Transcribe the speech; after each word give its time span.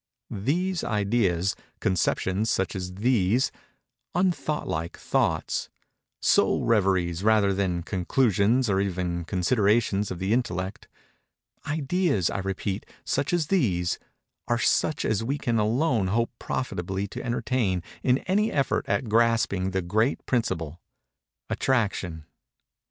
These 0.31 0.83
ideas—conceptions 0.83 2.49
such 2.49 2.75
as 2.75 2.95
these—unthoughtlike 2.95 4.97
thoughts—soul 4.97 6.65
reveries 6.65 7.23
rather 7.23 7.53
than 7.53 7.83
conclusions 7.83 8.67
or 8.67 8.79
even 8.79 9.25
considerations 9.25 10.09
of 10.09 10.17
the 10.17 10.33
intellect:—ideas, 10.33 12.31
I 12.31 12.39
repeat, 12.39 12.87
such 13.05 13.31
as 13.31 13.45
these, 13.45 13.99
are 14.47 14.57
such 14.57 15.05
as 15.05 15.23
we 15.23 15.37
can 15.37 15.59
alone 15.59 16.07
hope 16.07 16.31
profitably 16.39 17.07
to 17.09 17.23
entertain 17.23 17.83
in 18.01 18.17
any 18.25 18.51
effort 18.51 18.89
at 18.89 19.07
grasping 19.07 19.69
the 19.69 19.83
great 19.83 20.25
principle, 20.25 20.81
Attraction. 21.47 22.25